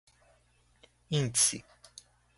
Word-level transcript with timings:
índice 1.11 1.63